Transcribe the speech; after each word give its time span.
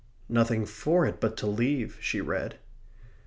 "...nothing 0.39 0.65
for 0.65 1.05
it 1.05 1.21
but 1.21 1.37
to 1.37 1.45
leave," 1.45 1.95
she 2.01 2.19
read. 2.21 2.57